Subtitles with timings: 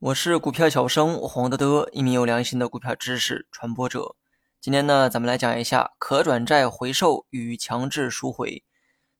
[0.00, 4.14] 我是股票小生黄德德，一名有良心的股票知识传播者。
[4.60, 8.62] 今天呢，咱们来讲一下可转债回售与强制赎回。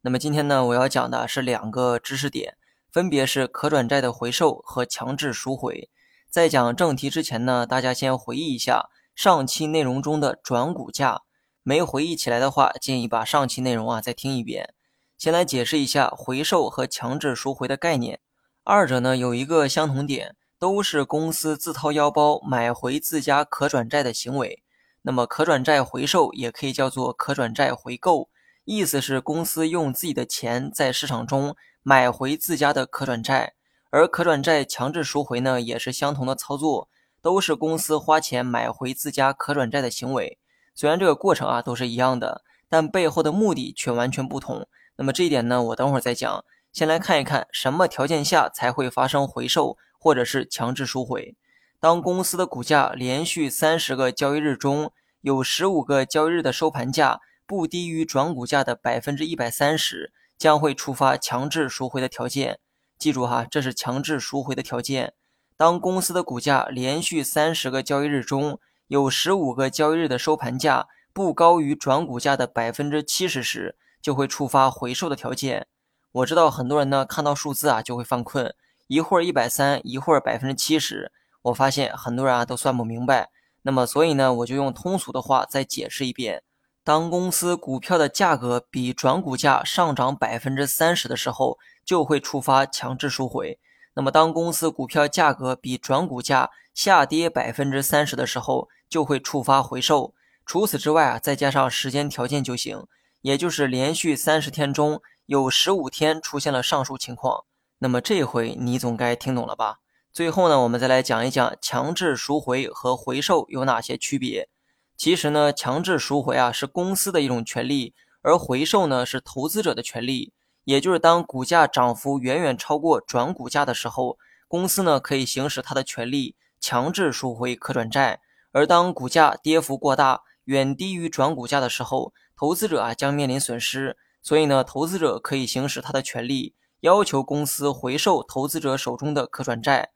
[0.02, 2.56] 那么今天呢，我要讲的是两个知识点，
[2.92, 5.90] 分别是可转债的回售和强制赎回。
[6.30, 11.22] 在讲正题之前呢，大家先回忆一下上期内容中的转股价。
[11.64, 14.75] 没回忆起来的话，建议把上期内容啊再听一遍。
[15.18, 18.20] 先来解释一下回售和强制赎回的概念。
[18.64, 24.62] 二者呢有一个相同点，都是公司自掏腰包买回自家可转债的行为。
[25.02, 28.28] 那么可转债回售也可以叫做可转债回购，
[28.64, 33.54] 意思是公司用自己的钱在市场中买回自家的可转债。
[33.90, 36.88] 而可转债强制赎回呢，也是相同的操作，
[37.22, 40.38] 都是公司花钱买回自家可转债的行为。
[40.74, 44.68] 虽然这个过程啊都是一样的，但背后的目的却完全不同。
[44.96, 46.44] 那么这一点呢，我等会儿再讲。
[46.72, 51.34] 先来看一看什么条件下才会发生回售或者是强制赎回。
[51.80, 62.58] 当公司的股价连续三十个交易日中有十五个交易日的收盘价不低于转股价的百分之一百三十，将会触发强制赎回的条件。
[62.98, 65.14] 记住哈，这是强制赎回的条件。
[65.56, 73.76] 当公司的股价连续三十个交易日中，有十五个交易日的收盘价不高于转股价的百分之七十时，
[74.06, 75.66] 就会触发回售的条件。
[76.12, 78.54] 我知道很多人呢看到数字啊就会犯困，
[78.86, 81.10] 一会儿一百三，一会儿百分之七十。
[81.42, 83.30] 我发现很多人啊都算不明白。
[83.62, 86.44] 那么所以呢，我就用通俗的话再解释一遍：
[86.84, 93.58] 当公司股票的价格比转股价上涨百分之三十的时候，就会触发强制赎回。
[93.94, 100.14] 那么当公司股票价格比转股价下跌百分之三十的时候，就会触发回售。
[100.44, 102.86] 除此之外啊，再加上时间条件就行，
[103.26, 107.42] 也就是连续三十天中有十五天出现了上述情况。
[107.78, 109.80] 那么这回你总该听懂了吧？
[110.12, 114.48] 最后呢，我们再来讲一讲强制赎回和回售有哪些区别。
[114.96, 120.32] 其实呢，强制赎回啊是公司的一种权利，而回售呢是投资者的权利。
[120.62, 128.20] 也就是当股价涨幅远远超过转股价的时候，公司呢可以行使它的权利，强制赎回可转债。
[128.52, 133.96] 而当股价跌幅过大，远低于转股价的时候，投资者啊将面临损失。
[134.22, 139.90] 所以呢，投资者可以行使他的权利，要求公司回收投资者手中的可转债。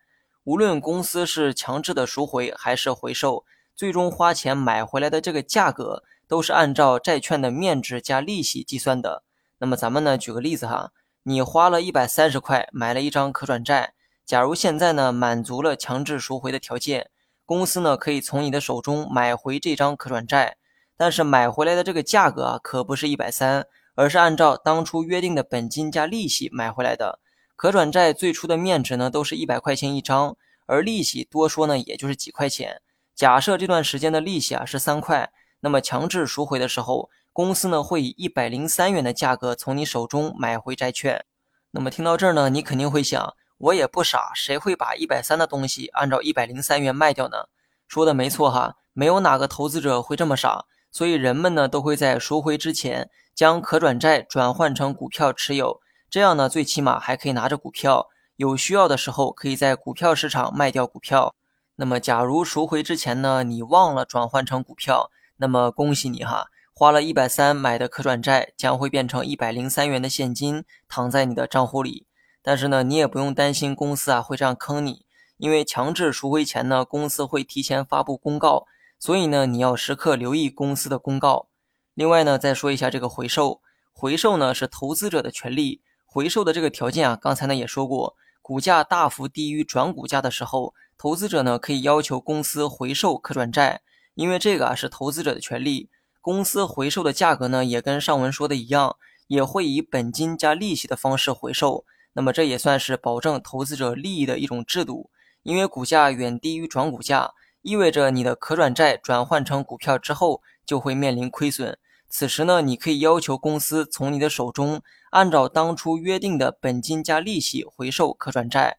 [0.44, 3.44] 无论公司是强制的赎回还是回收，
[3.76, 9.22] 最终花钱买回来的这个价格都是按照债券的面值加利息计算的。
[9.58, 10.92] 那么咱们呢举个例子哈，
[11.24, 17.10] 你花了一百三十块买了一张可转债，假如现在呢满足了强制赎回的条件。
[17.44, 20.56] 公司呢可以从你的手中买回这张可转债，
[21.00, 27.20] 但是买回来的这个价格啊可不是一百三，而是按照当初约定的本金加利息买回来的。
[27.56, 32.82] 可转债最初的面值呢都是一百块钱一张，而利息多说呢也就是几块钱。
[33.14, 41.24] 假设这段时间的利息啊是三块，那么强制赎回的时候，公司呢会以一百零三元的价格从你手中买回债券。
[41.70, 43.34] 那么听到这儿呢，你肯定会想。
[43.56, 47.46] 我也不傻，谁会把一百三的东西按照一百零三元卖掉呢？
[47.88, 50.66] 说的没错哈，没有哪个投资者会这么傻。
[50.90, 55.80] 所以人们呢都会在赎回之前将可转债转换成股票持有，
[56.10, 61.34] 这样呢最起码还可以拿着股票，有需要的时候可以在股票市场卖掉股票。
[61.76, 72.06] 那么假如赎回之前呢你忘了转换成股票，那么恭喜你哈，花了一百三买的可转债将会变成一百零三元的现金躺在你的账户里。
[72.42, 75.04] 但是呢，你也不用担心公司啊会这样坑你，
[75.36, 78.66] 因为强制赎回前呢，公司会提前发布公告，
[79.00, 81.48] 所以呢，你要时刻留意公司的公告。
[81.94, 83.62] 另外呢，再说一下这个回售，
[83.92, 93.80] 回售呢是投资者的权利，回售的这个条件啊，刚才呢也说过，股价大幅低于转股价的时候，投资者呢可以要求公司回售可转债，
[94.14, 95.88] 因为这个啊是投资者的权利。
[96.20, 98.96] 公司回售的价格呢，也跟上文说的一样，
[99.28, 101.86] 也会以本金加利息的方式回售。
[102.12, 105.10] 那么这也算是保证投资者利益的一种制度，
[105.42, 111.78] 因为股价远低于转股价，意味着你的可转债转换成股票之后就会面临亏损。
[112.08, 118.78] 此时呢，你可以要求公司从你的手中按照当初约定的本金加利息回售可转债。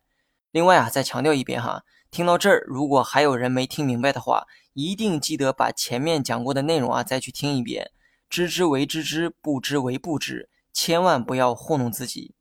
[0.52, 7.92] 另外啊，再强调一遍哈，听到这儿，如果还有人没听明白的话，一定记得把前面讲过的内容啊再去听一遍。
[8.30, 12.34] 知之为知之，不知为不知，千万不要糊弄自己。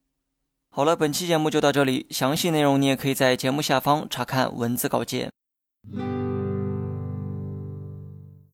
[0.70, 5.30] 好了，本期节目就到这里，详细内容你也可以在节目下方查看文字稿件。